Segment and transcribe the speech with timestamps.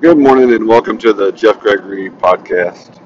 [0.00, 3.02] Good morning and welcome to the Jeff Gregory podcast.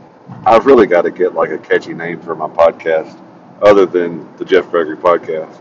[0.47, 3.21] I've really got to get like a catchy name for my podcast
[3.61, 5.61] other than the Jeff Gregory podcast.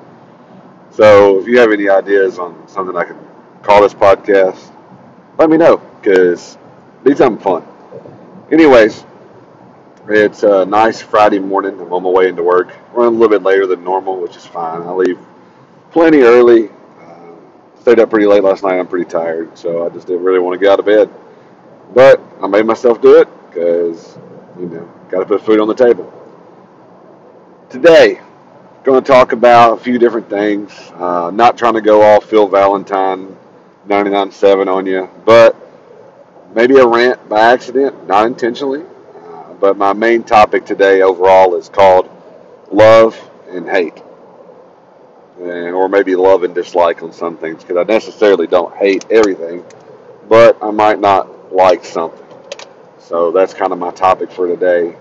[0.92, 3.18] So if you have any ideas on something I can
[3.64, 4.72] call this podcast,
[5.40, 6.60] let me know because
[7.04, 7.66] need something fun.
[8.52, 9.04] Anyways,
[10.10, 11.80] it's a nice Friday morning.
[11.82, 12.72] I'm on my way into work.
[12.94, 14.84] Running a little bit later than normal, which is fine.
[14.84, 15.18] I leave
[15.90, 16.70] plenty early.
[17.02, 17.32] Uh,
[17.82, 18.78] stayed up pretty late last night.
[18.78, 21.10] I'm pretty tired, so I just didn't really want to get out of bed.
[21.94, 24.18] But I made myself do it because,
[24.60, 26.12] you know, got to put food on the table.
[27.70, 28.20] Today,
[28.84, 30.72] going to talk about a few different things.
[30.96, 33.38] Uh, not trying to go all Phil Valentine
[33.88, 35.56] 99.7 on you, but
[36.54, 38.84] maybe a rant by accident, not intentionally.
[39.16, 42.10] Uh, but my main topic today overall is called
[42.72, 43.18] love
[43.50, 44.02] and hate.
[45.40, 49.64] And, or maybe love and dislike on some things because I necessarily don't hate everything,
[50.30, 52.26] but I might not like something.
[52.98, 54.96] So that's kind of my topic for today.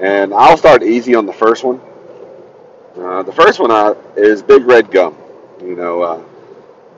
[0.00, 1.80] And I'll start easy on the first one.
[2.96, 5.16] Uh, the first one uh, is Big Red Gum.
[5.60, 6.22] You know, uh,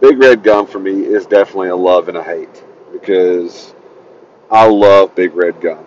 [0.00, 3.74] Big Red Gum for me is definitely a love and a hate because
[4.50, 5.84] I love Big Red Gum.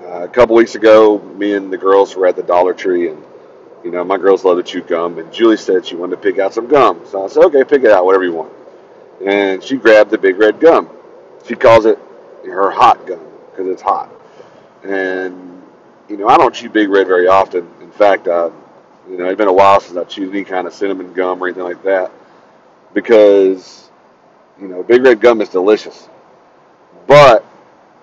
[0.00, 3.22] Uh, a couple weeks ago, me and the girls were at the Dollar Tree, and
[3.84, 6.38] you know, my girls love to chew gum, and Julie said she wanted to pick
[6.38, 7.02] out some gum.
[7.04, 8.52] So I said, okay, pick it out, whatever you want.
[9.24, 10.88] And she grabbed the Big Red Gum.
[11.46, 11.98] She calls it
[12.48, 14.10] her hot gum because it's hot.
[14.84, 15.62] And
[16.08, 17.68] you know, I don't chew Big Red very often.
[17.80, 18.46] In fact, I,
[19.08, 21.48] you know, it's been a while since I chewed any kind of cinnamon gum or
[21.48, 22.10] anything like that
[22.94, 23.90] because
[24.60, 26.08] you know, Big Red gum is delicious.
[27.06, 27.44] But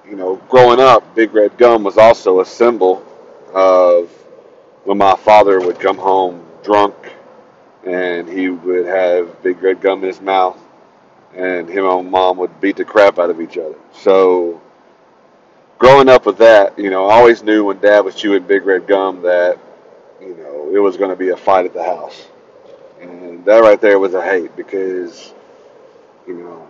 [0.07, 3.03] you know, growing up, Big Red gum was also a symbol
[3.53, 4.09] of
[4.83, 6.95] when my father would come home drunk
[7.85, 10.59] and he would have Big Red gum in his mouth
[11.35, 13.75] and him and mom would beat the crap out of each other.
[13.93, 14.61] So
[15.77, 18.87] growing up with that, you know, I always knew when dad was chewing big red
[18.87, 19.59] gum that,
[20.21, 22.27] you know, it was going to be a fight at the house.
[23.01, 25.33] And that right there was a hate because,
[26.25, 26.67] you know,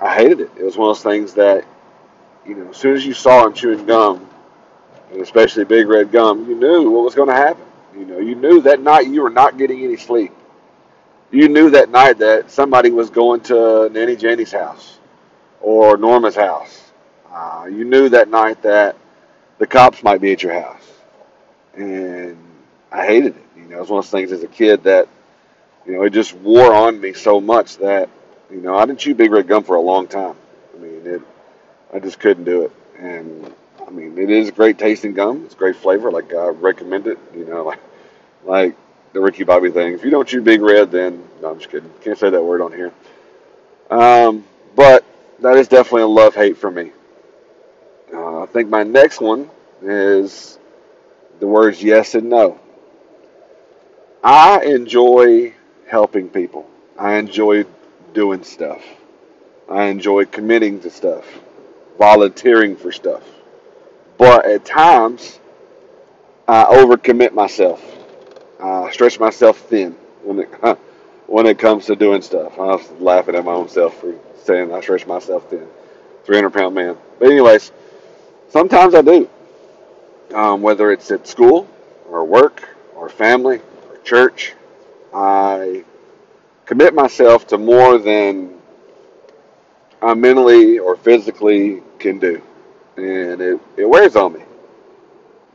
[0.00, 0.50] I hated it.
[0.56, 1.64] It was one of those things that,
[2.46, 4.26] you know, as soon as you saw him chewing gum,
[5.12, 7.64] and especially big red gum, you knew what was going to happen.
[7.94, 10.32] You know, you knew that night you were not getting any sleep
[11.30, 14.98] you knew that night that somebody was going to Nanny Janie's house
[15.60, 16.90] or Norma's house.
[17.30, 18.96] Uh, you knew that night that
[19.58, 20.82] the cops might be at your house.
[21.74, 22.36] And
[22.90, 23.44] I hated it.
[23.56, 25.08] You know, it was one of those things as a kid that,
[25.86, 28.08] you know, it just wore on me so much that,
[28.50, 30.34] you know, I didn't chew Big Red Gum for a long time.
[30.74, 31.22] I mean, it,
[31.92, 32.72] I just couldn't do it.
[32.98, 33.54] And,
[33.86, 35.44] I mean, it is great tasting gum.
[35.44, 36.10] It's great flavor.
[36.10, 37.18] Like, I recommend it.
[37.34, 37.80] You know, like,
[38.44, 38.76] like
[39.12, 39.94] the Ricky Bobby thing.
[39.94, 41.90] If you don't chew Big Red, then no, I'm just kidding.
[42.02, 42.92] Can't say that word on here.
[43.90, 44.44] Um,
[44.76, 45.04] but
[45.40, 46.92] that is definitely a love hate for me.
[48.12, 49.50] Uh, I think my next one
[49.82, 50.58] is
[51.40, 52.60] the words yes and no.
[54.22, 55.54] I enjoy
[55.86, 56.68] helping people.
[56.98, 57.64] I enjoy
[58.12, 58.82] doing stuff.
[59.70, 61.24] I enjoy committing to stuff,
[61.98, 63.22] volunteering for stuff.
[64.16, 65.38] But at times,
[66.48, 67.97] I overcommit myself
[68.60, 69.92] uh, stretch myself thin
[70.22, 70.48] when it
[71.26, 72.58] when it comes to doing stuff.
[72.58, 75.66] I was laughing at my own self for saying I stretch myself thin.
[76.24, 76.96] 300 pound man.
[77.18, 77.72] But anyways,
[78.48, 79.28] sometimes I do.
[80.34, 81.66] Um, whether it's at school
[82.08, 84.54] or work or family or church,
[85.14, 85.84] I
[86.66, 88.58] commit myself to more than
[90.02, 92.42] I mentally or physically can do.
[92.96, 94.42] And it, it wears on me.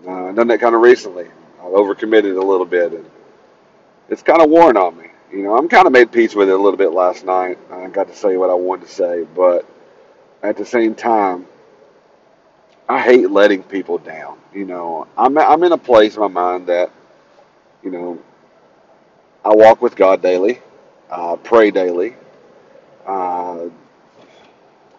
[0.08, 1.28] Uh, I've done that kind of recently.
[1.64, 3.10] I've overcommitted a little bit, and
[4.10, 5.08] it's kind of worn on me.
[5.32, 7.58] You know, I'm kind of made peace with it a little bit last night.
[7.72, 9.68] I got to say what I wanted to say, but
[10.44, 11.48] at the same time,
[12.90, 14.38] I hate letting people down.
[14.54, 16.92] You know, I'm I'm in a place in my mind that,
[17.84, 18.20] you know,
[19.46, 20.62] I walk with God daily,
[21.10, 22.16] uh, pray daily.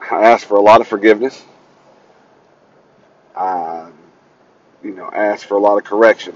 [0.01, 1.45] I ask for a lot of forgiveness.
[3.37, 3.91] I,
[4.83, 6.35] you know, ask for a lot of correction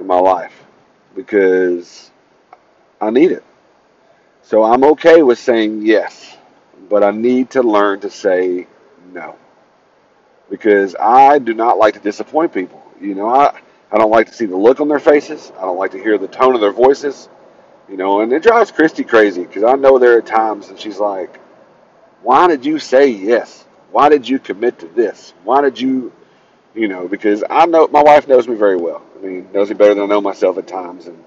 [0.00, 0.64] in my life
[1.14, 2.10] because
[3.00, 3.44] I need it.
[4.42, 6.36] So I'm okay with saying yes,
[6.88, 8.66] but I need to learn to say
[9.12, 9.36] no
[10.48, 12.82] because I do not like to disappoint people.
[13.00, 13.60] You know, I,
[13.92, 15.52] I don't like to see the look on their faces.
[15.58, 17.28] I don't like to hear the tone of their voices.
[17.88, 20.98] You know, and it drives Christy crazy because I know there are times that she's
[20.98, 21.40] like,
[22.22, 23.64] why did you say yes?
[23.90, 25.34] Why did you commit to this?
[25.44, 26.12] Why did you
[26.74, 29.02] you know, because I know my wife knows me very well.
[29.20, 31.24] I mean, knows me better than I know myself at times, and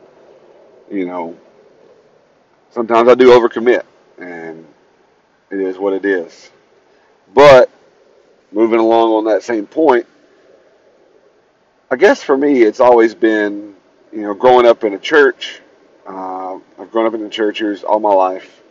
[0.91, 1.37] you know,
[2.71, 3.83] sometimes I do overcommit,
[4.19, 4.65] and
[5.51, 6.51] It is what it is.
[7.33, 7.69] But
[8.51, 10.07] moving along on that same point,
[11.91, 13.75] I guess for me, it's always been,
[14.13, 15.61] you know, growing up in a church.
[16.07, 18.61] Uh, I've grown up in the churches all my life.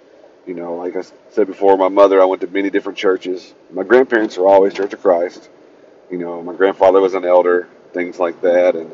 [0.47, 3.55] You know, like I said before, my mother, I went to many different churches.
[3.73, 5.49] My grandparents were always Church of Christ.
[6.11, 8.77] You know, my grandfather was an elder, things like that.
[8.77, 8.93] And,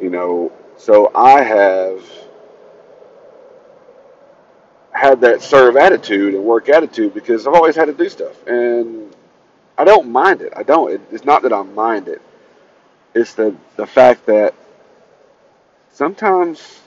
[0.00, 2.02] you know, so I have
[4.92, 8.46] had that serve attitude and work attitude because I've always had to do stuff.
[8.46, 9.14] And
[9.78, 10.52] I don't mind it.
[10.56, 10.92] I don't.
[10.92, 12.20] It, it's not that I mind it.
[13.14, 14.54] It's the, the fact that
[15.92, 16.80] sometimes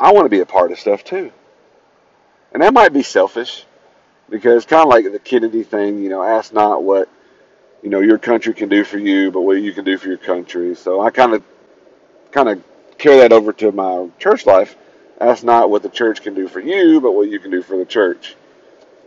[0.00, 1.32] I want to be a part of stuff too.
[2.52, 3.64] And that might be selfish
[4.28, 7.08] because kind of like the Kennedy thing, you know, ask not what,
[7.82, 10.18] you know, your country can do for you, but what you can do for your
[10.18, 10.74] country.
[10.74, 11.42] So I kind of,
[12.32, 12.62] kind of
[12.98, 14.76] carry that over to my church life.
[15.18, 17.76] That's not what the church can do for you, but what you can do for
[17.76, 18.34] the church.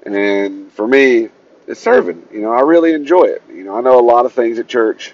[0.06, 1.30] And for me,
[1.68, 2.28] it's serving.
[2.32, 3.42] You know, I really enjoy it.
[3.50, 5.14] You know, I know a lot of things at church.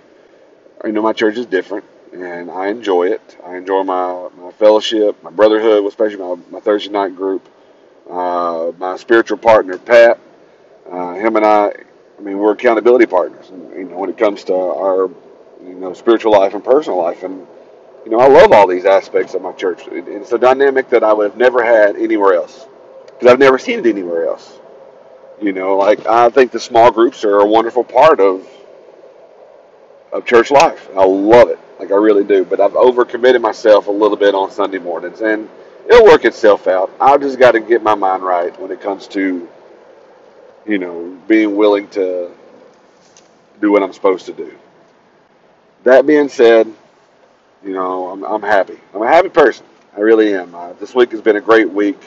[0.84, 3.38] You know, my church is different, and I enjoy it.
[3.46, 7.48] I enjoy my, my fellowship, my brotherhood, especially my, my Thursday night group.
[8.10, 10.20] Uh, my spiritual partner, Pat,
[10.92, 11.72] uh, him and I,
[12.18, 13.50] I mean, we're accountability partners.
[13.50, 15.10] You know, when it comes to our,
[15.64, 17.48] you know, spiritual life and personal life, and
[18.06, 19.84] you know, I love all these aspects of my church.
[19.92, 22.68] It's a dynamic that I would have never had anywhere else
[23.06, 24.60] because I've never seen it anywhere else.
[25.42, 28.48] You know, like I think the small groups are a wonderful part of
[30.12, 30.90] of church life.
[30.98, 32.46] I love it, like I really do.
[32.46, 35.50] But I've overcommitted myself a little bit on Sunday mornings, and
[35.90, 36.92] it'll work itself out.
[37.00, 39.48] I've just got to get my mind right when it comes to,
[40.68, 42.32] you know, being willing to
[43.62, 44.54] do what I'm supposed to do.
[45.84, 46.72] That being said,
[47.64, 48.80] you know, I'm, I'm happy.
[48.94, 49.66] I'm a happy person.
[49.96, 50.54] I really am.
[50.56, 52.00] Uh, this week has been a great week.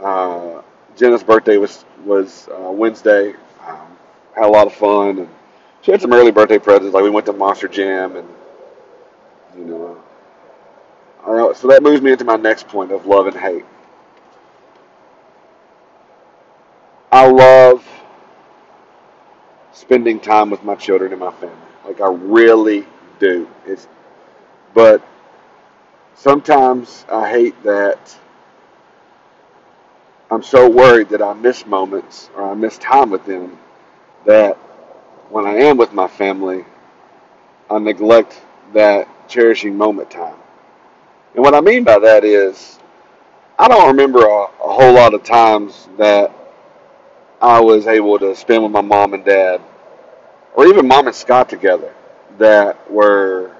[0.00, 0.62] Uh,
[0.96, 3.34] Jenna's birthday was was uh, Wednesday.
[3.66, 3.96] Um,
[4.34, 5.28] had a lot of fun, and
[5.82, 6.94] she had some early birthday presents.
[6.94, 8.28] Like we went to Monster Jam, and
[9.58, 10.02] you know,
[11.26, 13.64] uh, so that moves me into my next point of love and hate.
[17.12, 17.84] I love
[19.72, 21.56] spending time with my children and my family.
[21.86, 22.86] Like I really
[23.18, 23.48] do.
[23.66, 23.88] It's
[24.74, 25.02] but
[26.14, 28.16] sometimes I hate that
[30.30, 33.58] I'm so worried that I miss moments or I miss time with them
[34.26, 34.56] that
[35.30, 36.64] when I am with my family,
[37.70, 38.40] I neglect
[38.74, 40.36] that cherishing moment time.
[41.34, 42.78] And what I mean by that is,
[43.58, 46.32] I don't remember a, a whole lot of times that
[47.42, 49.60] I was able to spend with my mom and dad,
[50.54, 51.94] or even mom and Scott together,
[52.38, 53.56] that were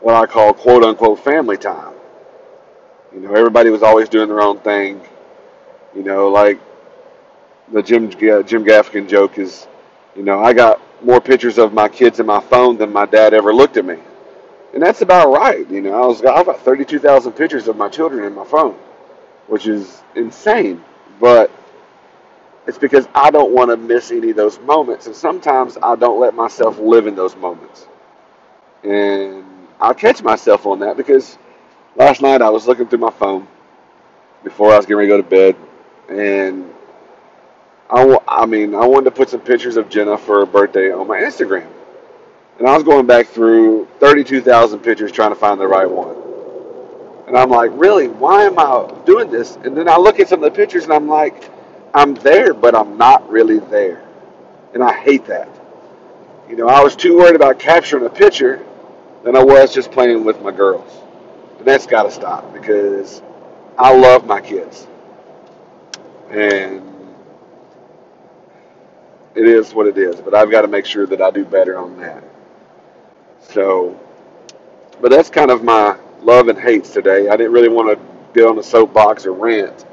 [0.00, 1.94] what I call quote unquote family time.
[3.14, 5.00] You know, everybody was always doing their own thing.
[5.94, 6.60] You know, like
[7.72, 9.66] the Jim Jim Gaffigan joke is,
[10.16, 13.34] you know, I got more pictures of my kids in my phone than my dad
[13.34, 13.98] ever looked at me,
[14.74, 15.68] and that's about right.
[15.70, 18.78] You know, I was I've got 32,000 pictures of my children in my phone,
[19.48, 20.84] which is insane,
[21.20, 21.50] but
[22.66, 26.20] it's because I don't want to miss any of those moments, and sometimes I don't
[26.20, 27.86] let myself live in those moments,
[28.84, 29.45] and
[29.80, 31.38] I'll catch myself on that because
[31.96, 33.46] last night I was looking through my phone
[34.42, 35.56] before I was getting ready to go to bed,
[36.08, 36.72] and
[37.90, 41.06] I, I mean, I wanted to put some pictures of Jenna for her birthday on
[41.06, 41.68] my Instagram.
[42.58, 46.16] And I was going back through 32,000 pictures trying to find the right one.
[47.26, 48.08] And I'm like, really?
[48.08, 49.56] Why am I doing this?
[49.56, 51.50] And then I look at some of the pictures and I'm like,
[51.92, 54.04] I'm there, but I'm not really there.
[54.74, 55.48] And I hate that.
[56.48, 58.64] You know, I was too worried about capturing a picture
[59.26, 61.02] than I was just playing with my girls.
[61.58, 63.22] And that's got to stop because
[63.76, 64.86] I love my kids.
[66.30, 66.80] And
[69.34, 70.20] it is what it is.
[70.20, 72.22] But I've got to make sure that I do better on that.
[73.40, 73.98] So,
[75.00, 77.28] but that's kind of my love and hates today.
[77.28, 79.86] I didn't really want to get on a soapbox or rant.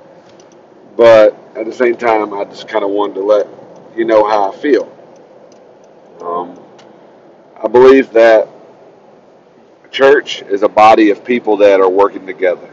[0.95, 3.47] But at the same time, I just kind of wanted to let
[3.97, 4.95] you know how I feel.
[6.21, 6.59] Um,
[7.63, 8.47] I believe that
[9.93, 12.69] church is a body of people that are working together.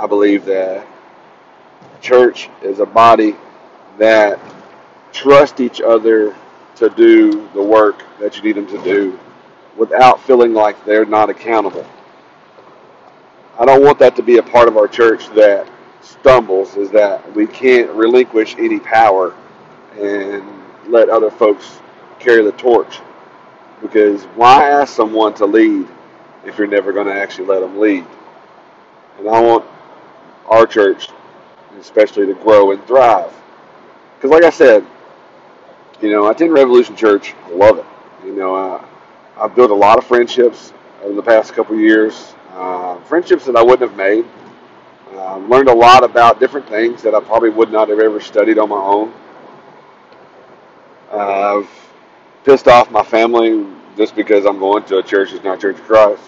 [0.00, 0.86] I believe that
[2.00, 3.34] church is a body
[3.98, 4.38] that
[5.12, 6.34] trust each other
[6.76, 9.18] to do the work that you need them to do
[9.76, 11.84] without feeling like they're not accountable.
[13.58, 15.68] I don't want that to be a part of our church that
[16.00, 19.34] stumbles, is that we can't relinquish any power
[19.98, 20.44] and
[20.86, 21.80] let other folks
[22.20, 23.00] carry the torch.
[23.82, 25.88] Because why ask someone to lead
[26.44, 28.04] if you're never going to actually let them lead.
[29.18, 29.64] And I want
[30.46, 31.08] our church,
[31.78, 33.32] especially, to grow and thrive.
[34.16, 34.84] Because, like I said,
[36.00, 37.34] you know, I attend Revolution Church.
[37.44, 37.84] I love it.
[38.24, 38.84] You know, uh,
[39.38, 42.34] I've built a lot of friendships over the past couple years.
[42.52, 44.24] Uh, friendships that I wouldn't have made.
[45.12, 48.58] Uh, learned a lot about different things that I probably would not have ever studied
[48.58, 49.12] on my own.
[51.12, 51.70] Uh, I've
[52.44, 53.66] pissed off my family
[54.00, 56.22] just because I'm going to a church that's not Church of Christ.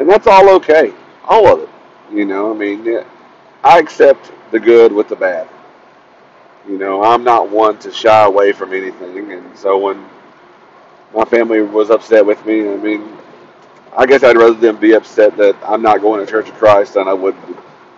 [0.00, 0.92] And that's all okay.
[1.22, 1.68] All of it.
[2.12, 3.04] You know, I mean,
[3.62, 5.48] I accept the good with the bad.
[6.68, 9.30] You know, I'm not one to shy away from anything.
[9.30, 10.04] And so when
[11.14, 13.16] my family was upset with me, I mean,
[13.96, 16.94] I guess I'd rather them be upset that I'm not going to Church of Christ
[16.94, 17.36] than I would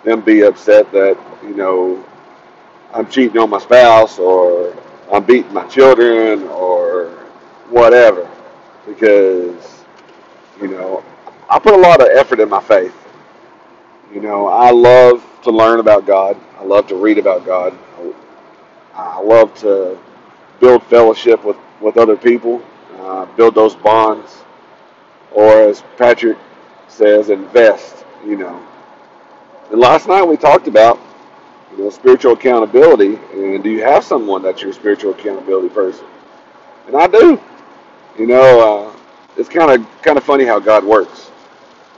[0.05, 2.05] them be upset that, you know,
[2.93, 4.77] I'm cheating on my spouse or
[5.11, 7.07] I'm beating my children or
[7.71, 8.29] whatever.
[8.89, 9.85] Because,
[10.61, 11.05] you know,
[11.51, 12.95] I put a lot of effort in my faith.
[14.15, 16.37] You know, I love to learn about God.
[16.59, 17.79] I love to read about God.
[18.95, 19.99] I love to
[20.61, 22.63] build fellowship with, with other people,
[22.99, 24.39] uh, build those bonds,
[25.33, 26.39] or as Patrick
[26.89, 28.67] says, invest, you know.
[29.71, 30.99] And last night we talked about,
[31.73, 36.07] you know, spiritual accountability, and do you have someone that's your spiritual accountability person?
[36.87, 37.41] And I do.
[38.19, 38.97] You know, uh,
[39.37, 41.31] it's kind of kind of funny how God works.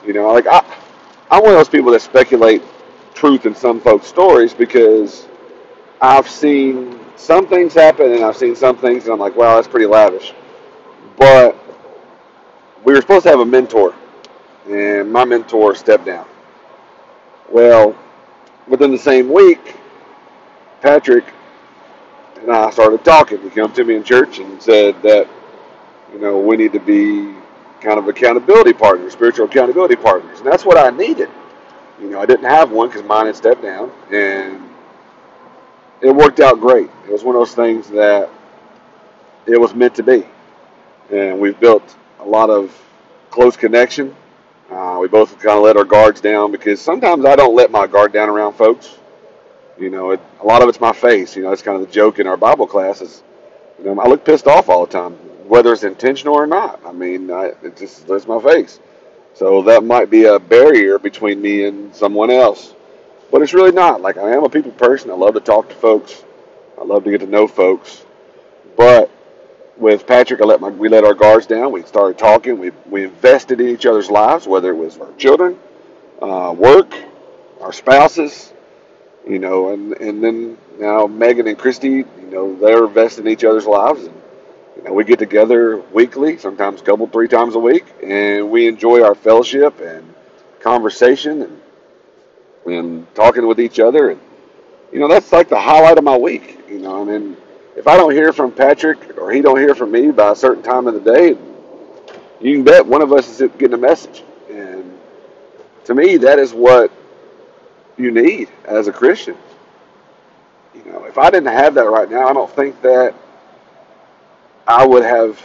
[0.06, 0.64] You know, like I,
[1.30, 2.62] I'm one of those people that speculate
[3.14, 5.28] truth in some folks' stories because
[6.00, 9.68] I've seen some things happen and I've seen some things and I'm like, wow, that's
[9.68, 10.34] pretty lavish.
[11.18, 11.56] But
[12.84, 13.94] we were supposed to have a mentor,
[14.68, 16.26] and my mentor stepped down.
[17.50, 17.96] Well,
[18.68, 19.76] within the same week,
[20.80, 21.24] Patrick
[22.40, 23.40] and I started talking.
[23.42, 25.28] He came to me in church and said that,
[26.12, 27.34] you know, we need to be
[27.80, 30.38] kind of accountability partners, spiritual accountability partners.
[30.38, 31.30] And that's what I needed.
[32.00, 34.62] You know, I didn't have one because mine had stepped down, and
[36.00, 36.90] it worked out great.
[37.06, 38.30] It was one of those things that
[39.46, 40.26] it was meant to be.
[41.10, 42.74] And we've built a lot of
[43.30, 44.14] close connection.
[44.70, 47.86] Uh, we both kind of let our guards down because sometimes I don't let my
[47.86, 48.96] guard down around folks.
[49.78, 51.34] You know, it, a lot of it's my face.
[51.34, 53.22] You know, it's kind of the joke in our Bible classes.
[53.78, 55.18] You know, I look pissed off all the time,
[55.50, 56.80] whether it's intentional or not.
[56.86, 58.78] I mean, I, it just it's my face.
[59.34, 62.72] So that might be a barrier between me and someone else.
[63.32, 64.00] But it's really not.
[64.00, 65.10] Like, I am a people person.
[65.10, 66.22] I love to talk to folks.
[66.80, 68.04] I love to get to know folks.
[68.76, 69.10] But
[69.76, 71.72] with Patrick, I let my, we let our guards down.
[71.72, 72.56] We started talking.
[72.56, 75.58] We, we invested in each other's lives, whether it was our children,
[76.22, 76.94] uh, work,
[77.60, 78.52] our spouses,
[79.26, 83.42] you know, and, and then now Megan and Christy, you know, they're invested in each
[83.42, 84.04] other's lives.
[84.04, 84.19] And,
[84.80, 88.66] you know, we get together weekly, sometimes a couple, three times a week, and we
[88.66, 90.14] enjoy our fellowship and
[90.60, 91.60] conversation and
[92.66, 94.10] and talking with each other.
[94.10, 94.20] And,
[94.92, 97.36] you know, that's like the highlight of my week, you know, I mean,
[97.76, 100.62] if I don't hear from Patrick or he don't hear from me by a certain
[100.62, 101.38] time of the day,
[102.40, 104.22] you can bet one of us is getting a message.
[104.50, 104.98] And
[105.84, 106.90] to me, that is what
[107.96, 109.36] you need as a Christian.
[110.74, 113.14] You know, if I didn't have that right now, I don't think that
[114.66, 115.42] I would have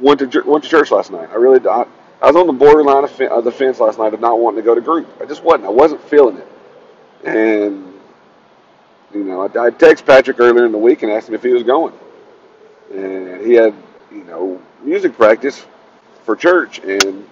[0.00, 1.28] went to went to church last night.
[1.30, 1.86] I really I,
[2.20, 4.74] I was on the borderline of, the fence last night of not wanting to go
[4.74, 5.08] to group.
[5.20, 5.64] I just wasn't.
[5.64, 6.48] I wasn't feeling it.
[7.24, 7.92] And
[9.14, 11.50] you know, I, I text Patrick earlier in the week and asked him if he
[11.50, 11.94] was going,
[12.92, 13.74] and he had
[14.10, 15.64] you know music practice
[16.24, 17.26] for church, and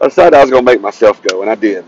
[0.00, 1.84] I decided I was going to make myself go, and I did.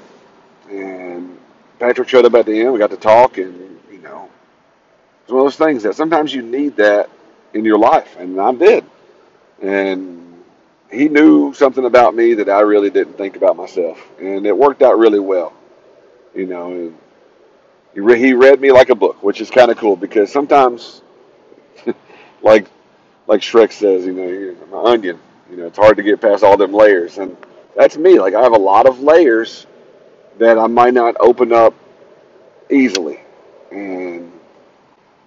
[0.71, 1.39] And
[1.79, 2.73] Patrick showed up at the end.
[2.73, 4.29] We got to talk, and you know,
[5.23, 7.11] it's one of those things that sometimes you need that
[7.55, 8.85] in your life, and I did.
[9.63, 10.43] And
[10.91, 14.83] he knew something about me that I really didn't think about myself, and it worked
[14.83, 15.53] out really well.
[16.35, 16.93] You know,
[17.95, 21.03] he, re- he read me like a book, which is kind of cool because sometimes,
[22.43, 22.67] like
[23.27, 25.21] like Shrek says, you know, you're an onion.
[25.51, 27.37] You know, it's hard to get past all them layers, and
[27.77, 28.19] that's me.
[28.19, 29.67] Like I have a lot of layers
[30.39, 31.75] that I might not open up
[32.71, 33.21] easily,
[33.71, 34.33] and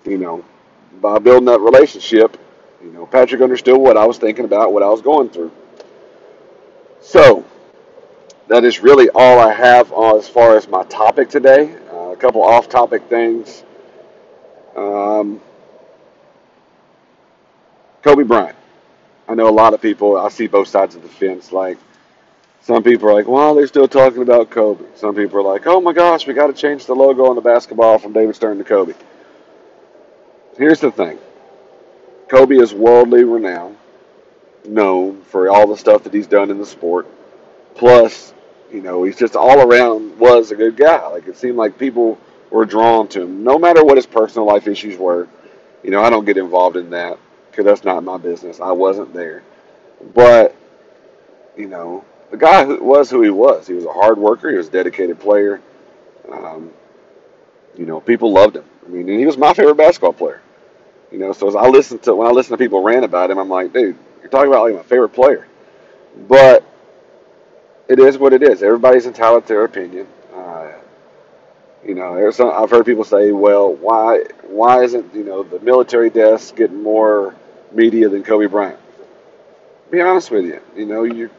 [0.06, 0.44] you know,
[1.02, 2.38] by building that relationship,
[2.84, 5.52] you know, Patrick understood what I was thinking about, what I was going through.
[7.02, 7.46] So
[8.48, 11.76] that is really all I have as far as my topic today
[12.14, 13.64] a couple off-topic things.
[14.76, 15.42] Um,
[18.04, 18.56] Kobe Bryant.
[19.28, 20.18] I know a lot of people.
[20.18, 21.52] I see both sides of the fence.
[21.52, 21.78] Like
[22.62, 25.82] some people are like, "Well, they're still talking about Kobe." Some people are like, "Oh
[25.82, 28.64] my gosh, we got to change the logo on the basketball from David Stern to
[28.64, 28.94] Kobe."
[30.58, 31.18] Here's the thing:
[32.28, 33.78] Kobe is worldly renowned,
[34.66, 37.08] known for all the stuff that he's done in the sport.
[37.76, 38.34] Plus,
[38.72, 41.08] you know, he's just all around was a good guy.
[41.08, 42.20] Like it seemed like people
[42.52, 45.28] were drawn to him, no matter what his personal life issues were.
[45.84, 47.18] You know, I don't get involved in that
[47.50, 48.60] because that's not my business.
[48.62, 49.44] I wasn't there.
[50.14, 50.56] But,
[51.58, 53.68] you know, the guy who was who he was.
[53.68, 54.50] He was a hard worker.
[54.50, 55.62] He was a dedicated player.
[56.32, 56.72] Um,
[57.78, 58.66] you know, people loved him.
[58.86, 60.42] I mean, he was my favorite basketball player.
[61.12, 63.38] You know, so as I listen to when I listen to people rant about him,
[63.38, 65.48] I'm like, dude, you're talking about like my favorite player.
[66.28, 66.64] But
[67.88, 68.64] it is what it is.
[68.64, 70.08] Everybody's entitled to their opinion.
[70.34, 70.72] Uh,
[71.86, 75.60] you know, there's some, I've heard people say, well, why why isn't you know the
[75.60, 77.36] military deaths getting more
[77.72, 78.80] media than Kobe Bryant?
[79.92, 81.30] Be honest with you, you know you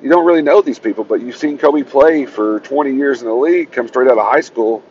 [0.00, 3.28] you don't really know these people, but you've seen Kobe play for 20 years in
[3.28, 4.82] the league, come straight out of high school,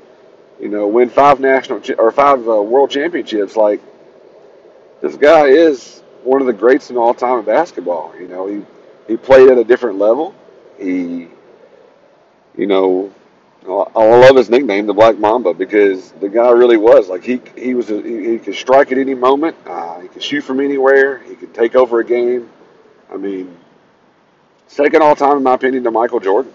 [0.59, 3.55] you know, win five national or five uh, world championships.
[3.55, 3.81] Like
[5.01, 8.13] this guy is one of the greats in all time in basketball.
[8.19, 8.65] You know, he
[9.07, 10.33] he played at a different level.
[10.77, 11.27] He,
[12.55, 13.13] you know,
[13.67, 17.73] I love his nickname, the Black Mamba, because the guy really was like he he
[17.73, 19.55] was a, he, he could strike at any moment.
[19.65, 21.19] Uh, he could shoot from anywhere.
[21.19, 22.49] He could take over a game.
[23.11, 23.55] I mean,
[24.67, 26.53] second all time in my opinion to Michael Jordan.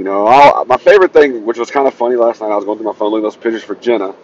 [0.00, 2.64] You know, I'll, my favorite thing, which was kind of funny last night, I was
[2.64, 4.14] going through my phone looking at those pictures for Jenna.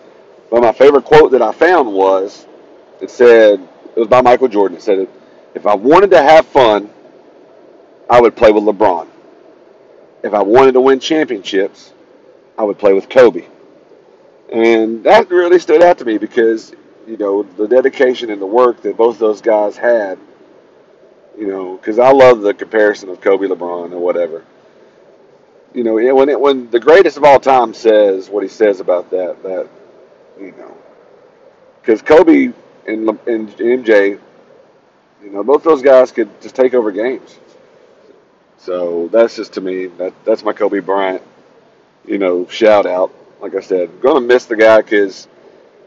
[0.51, 2.47] But my favorite quote that I found was,
[3.03, 3.61] it said,
[3.95, 4.79] it was by Michael Jordan.
[4.79, 5.07] It said,
[5.55, 6.89] if I wanted to have fun,
[8.09, 9.07] I would play with LeBron.
[10.25, 11.93] If I wanted to win championships,
[12.57, 13.45] I would play with Kobe.
[14.51, 16.73] And that really stood out to me because,
[17.07, 20.19] you know, the dedication and the work that both those guys had,
[21.37, 24.43] you know, because I love the comparison of Kobe LeBron or whatever.
[25.77, 29.11] You know, when it, when the greatest of all time says what he says about
[29.11, 29.69] that, that,
[30.41, 30.75] you know,
[31.83, 32.55] because Kobe
[32.87, 34.19] and, and MJ,
[35.23, 37.39] you know, both those guys could just take over games.
[38.57, 41.21] So that's just to me that that's my Kobe Bryant,
[42.07, 43.13] you know, shout out.
[43.43, 45.29] Like I said, gonna miss the guy because,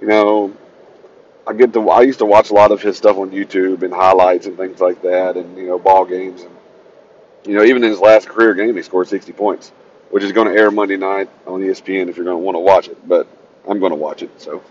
[0.01, 0.55] you know,
[1.47, 3.91] I get to I used to watch a lot of his stuff on YouTube and
[3.91, 6.51] highlights and things like that, and you know, ball games and
[7.49, 9.71] you know, even in his last career game, he scored 60 points,
[10.11, 12.59] which is going to air Monday night on ESPN if you're going to want to
[12.59, 13.07] watch it.
[13.07, 13.27] But
[13.67, 14.29] I'm going to watch it.
[14.39, 14.61] So,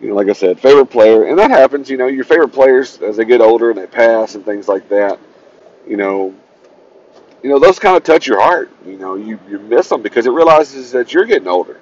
[0.00, 1.90] you know, like I said, favorite player, and that happens.
[1.90, 4.88] You know, your favorite players as they get older and they pass and things like
[4.90, 5.18] that.
[5.88, 6.32] You know,
[7.42, 8.70] you know, those kind of touch your heart.
[8.86, 11.80] You know, you, you miss them because it realizes that you're getting older.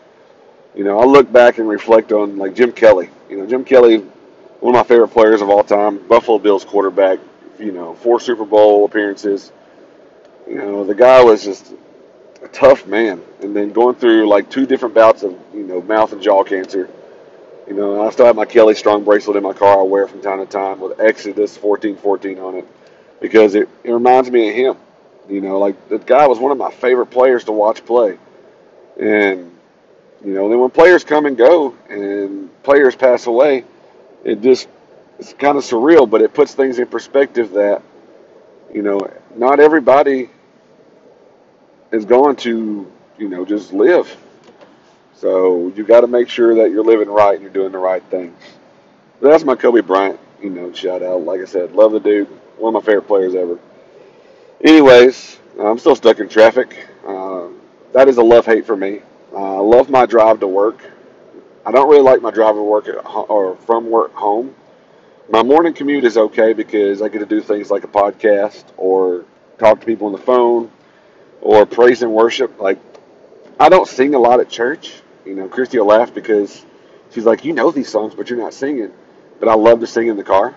[0.74, 3.10] You know, I look back and reflect on like Jim Kelly.
[3.28, 3.98] You know, Jim Kelly,
[4.60, 7.18] one of my favorite players of all time, Buffalo Bills quarterback.
[7.58, 9.52] You know, four Super Bowl appearances.
[10.46, 11.72] You know, the guy was just
[12.42, 16.12] a tough man, and then going through like two different bouts of you know mouth
[16.12, 16.88] and jaw cancer.
[17.66, 19.80] You know, I still have my Kelly Strong bracelet in my car.
[19.80, 22.68] I wear from time to time with Exodus 1414 on it
[23.20, 24.76] because it, it reminds me of him
[25.28, 28.18] you know, like the guy was one of my favorite players to watch play.
[28.98, 29.52] And,
[30.24, 33.64] you know, then when players come and go and players pass away,
[34.24, 34.68] it just,
[35.18, 37.82] it's kind of surreal, but it puts things in perspective that,
[38.72, 39.00] you know,
[39.34, 40.30] not everybody
[41.92, 44.14] is going to, you know, just live.
[45.14, 48.02] So you got to make sure that you're living right and you're doing the right
[48.04, 48.38] things.
[49.20, 51.22] But that's my Kobe Bryant, you know, shout out.
[51.22, 52.28] Like I said, love the dude.
[52.58, 53.58] One of my favorite players ever.
[54.62, 56.88] Anyways, I'm still stuck in traffic.
[57.06, 57.48] Uh,
[57.92, 59.00] that is a love hate for me.
[59.32, 60.84] Uh, I love my drive to work.
[61.64, 64.54] I don't really like my drive to work at, or from work home.
[65.28, 69.24] My morning commute is okay because I get to do things like a podcast or
[69.58, 70.70] talk to people on the phone
[71.40, 72.60] or praise and worship.
[72.60, 72.78] Like
[73.58, 74.92] I don't sing a lot at church.
[75.24, 76.64] You know, Christy will laugh because
[77.10, 78.92] she's like, "You know these songs, but you're not singing."
[79.38, 80.54] But I love to sing in the car.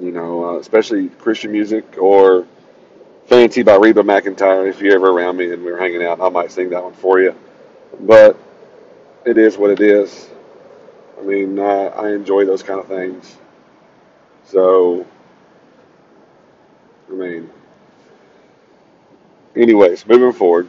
[0.00, 2.46] You know, uh, especially Christian music or
[3.26, 4.68] Fancy by Reba McEntire.
[4.68, 6.94] If you're ever around me and we are hanging out, I might sing that one
[6.94, 7.34] for you.
[8.00, 8.36] But
[9.24, 10.28] it is what it is.
[11.18, 13.36] I mean, I enjoy those kind of things.
[14.44, 15.06] So,
[17.10, 17.50] I mean,
[19.56, 20.68] anyways, moving forward.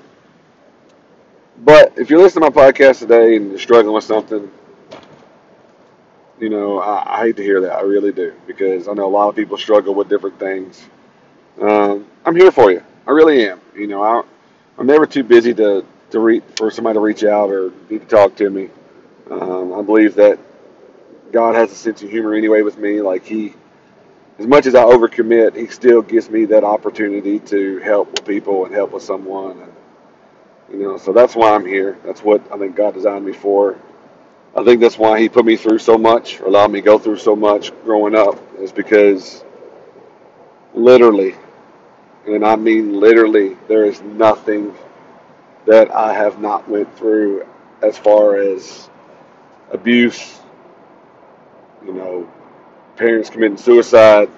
[1.58, 4.52] But if you're listening to my podcast today and you're struggling with something,
[6.40, 7.74] you know, I, I hate to hear that.
[7.74, 10.84] I really do because I know a lot of people struggle with different things.
[11.62, 12.84] Um, I'm here for you.
[13.08, 13.62] I really am.
[13.76, 14.24] You know, I,
[14.78, 18.08] I'm never too busy to to reach for somebody to reach out or need to
[18.08, 18.70] talk to me.
[19.30, 20.40] Um, I believe that
[21.32, 23.02] God has a sense of humor anyway with me.
[23.02, 23.54] Like He,
[24.40, 28.66] as much as I overcommit, He still gives me that opportunity to help with people
[28.66, 29.62] and help with someone.
[29.62, 29.74] And,
[30.72, 31.98] you know, so that's why I'm here.
[32.06, 33.78] That's what I think God designed me for.
[34.56, 37.00] I think that's why He put me through so much, or allowed me to go
[37.00, 39.44] through so much growing up, is because
[40.74, 41.36] literally
[42.28, 44.74] and I mean literally, there is nothing
[45.66, 47.46] that I have not went through
[47.82, 48.90] as far as
[49.72, 50.40] abuse,
[51.86, 52.32] you know,
[52.96, 54.30] parents committing suicide,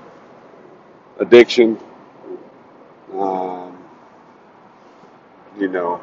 [1.19, 1.77] addiction,
[3.13, 3.77] um,
[5.59, 6.01] you know,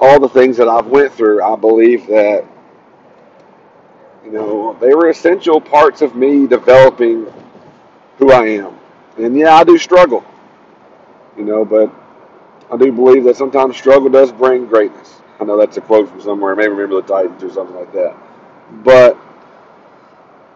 [0.00, 2.44] all the things that I've went through, I believe that
[4.24, 7.26] you know they were essential parts of me developing
[8.18, 8.78] who I am.
[9.18, 10.24] And yeah, I do struggle,
[11.36, 11.92] you know, but
[12.70, 15.16] I do believe that sometimes struggle does bring greatness.
[15.40, 18.16] I know that's a quote from somewhere, maybe remember the Titans or something like that.
[18.84, 19.18] But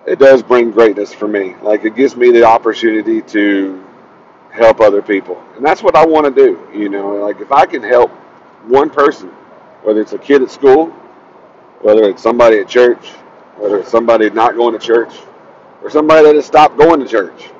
[0.06, 1.56] it does bring greatness for me.
[1.62, 3.84] Like it gives me the opportunity to
[4.52, 5.42] help other people.
[5.56, 8.10] And that's what I want to do, you know, like if I can help
[8.66, 9.28] one person,
[9.82, 10.86] whether it's a kid at school,
[11.82, 13.08] whether it's somebody at church,
[13.58, 15.12] whether it's somebody not going to church,
[15.82, 17.50] or somebody that has stopped going to church,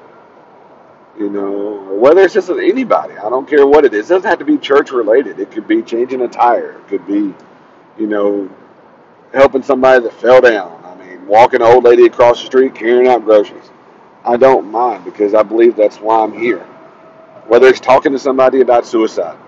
[1.19, 1.55] you know,
[1.91, 3.15] or whether it's just anybody.
[3.19, 4.11] I don't care what it is.
[4.11, 5.41] It doesn't have to be church related.
[5.41, 6.73] It could be changing a tire.
[6.73, 7.35] It could be,
[7.99, 8.51] you know,
[9.35, 10.84] helping somebody that fell down.
[11.27, 13.71] Walking an old lady across the street carrying out groceries.
[14.25, 16.61] I don't mind because I believe that's why I'm here.
[17.47, 19.39] Whether it's talking to somebody about suicide,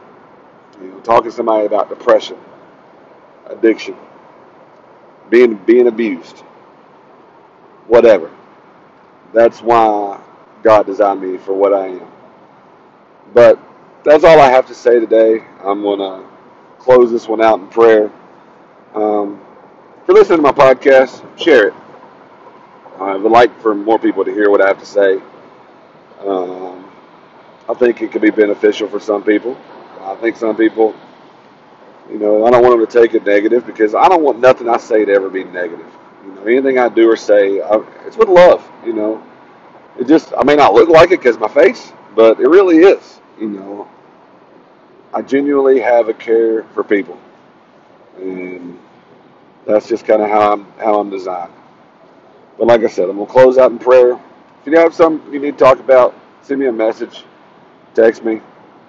[0.80, 2.38] you know, talking to somebody about depression,
[3.46, 3.96] addiction,
[5.30, 6.40] being being abused,
[7.86, 8.30] whatever.
[9.32, 10.20] That's why
[10.62, 12.08] God designed me for what I am.
[13.34, 13.58] But
[14.04, 15.44] that's all I have to say today.
[15.60, 16.24] I'm to
[16.78, 18.10] close this one out in prayer.
[18.94, 19.40] Um,
[20.06, 21.74] for listening to my podcast, share it.
[23.00, 25.20] I would like for more people to hear what I have to say.
[26.20, 26.88] Um,
[27.68, 29.56] I think it could be beneficial for some people.
[30.00, 30.94] I think some people,
[32.08, 34.68] you know, I don't want them to take it negative because I don't want nothing
[34.68, 35.92] I say to ever be negative.
[36.24, 38.66] You know, anything I do or say, I, it's with love.
[38.84, 39.22] You know,
[39.98, 43.20] it just I may not look like it because my face, but it really is.
[43.40, 43.88] You know,
[45.12, 47.18] I genuinely have a care for people,
[48.18, 48.78] and
[49.66, 51.52] that's just kind of how I'm how I'm designed.
[52.58, 54.12] But like I said, I'm gonna close out in prayer.
[54.12, 57.24] If you have something you need to talk about, send me a message,
[57.94, 58.40] text me.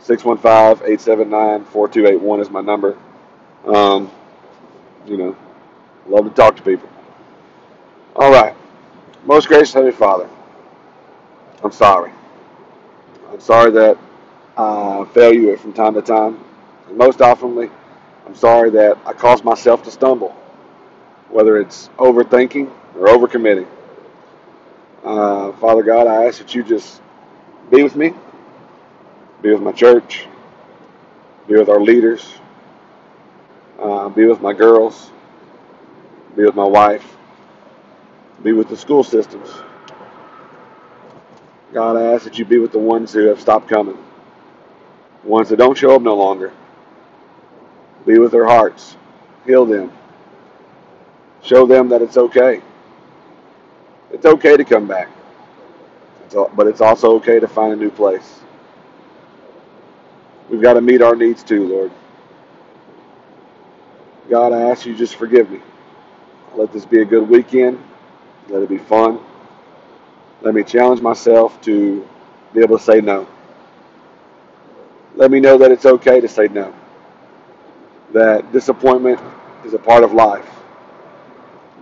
[0.04, 2.98] 615-879-4281 is my number.
[3.66, 4.10] Um,
[5.06, 5.36] you know,
[6.08, 6.88] love to talk to people.
[8.16, 8.56] All right.
[9.26, 10.30] Most gracious Heavenly Father,
[11.64, 12.12] I'm sorry.
[13.32, 13.98] I'm sorry that
[14.58, 16.40] I fail you from time to time.
[16.94, 17.70] Most oftenly,
[18.26, 20.36] I'm sorry that I cause myself to stumble,
[21.30, 23.68] whether it's overthinking or overcommitting.
[25.04, 27.02] Uh, Father God, I ask that you just
[27.72, 28.14] be with me,
[29.42, 30.26] be with my church,
[31.48, 32.34] be with our leaders,
[33.80, 35.12] uh, be with my girls,
[36.36, 37.16] be with my wife,
[38.44, 39.50] be with the school systems.
[41.74, 43.98] God, I ask that you be with the ones who have stopped coming,
[45.24, 46.52] the ones that don't show up no longer.
[48.06, 48.96] Be with their hearts,
[49.46, 49.92] heal them,
[51.48, 52.62] show them that it's okay.
[54.12, 55.10] It's okay to come back,
[56.26, 58.42] it's, but it's also okay to find a new place.
[60.50, 61.92] We've got to meet our needs too, Lord.
[64.30, 65.62] God, I ask you just forgive me.
[66.56, 67.82] Let this be a good weekend.
[68.50, 69.20] Let it be fun.
[70.42, 72.08] Let me challenge myself to
[72.54, 73.28] be able to say no.
[75.16, 76.74] Let me know that it's okay to say no.
[78.14, 79.20] That disappointment
[79.66, 80.48] is a part of life.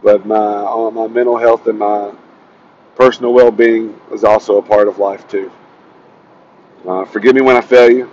[0.05, 2.13] But my uh, my mental health and my
[2.95, 5.51] personal well-being is also a part of life too.
[6.87, 8.05] Uh, forgive me when I fail you,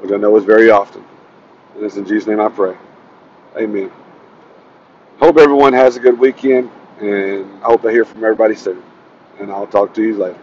[0.00, 1.04] which I know is very often.
[1.74, 2.76] And it's in Jesus' name I pray.
[3.56, 3.90] Amen.
[5.20, 6.70] Hope everyone has a good weekend,
[7.00, 8.82] and I hope I hear from everybody soon.
[9.40, 10.38] And I'll talk to you later.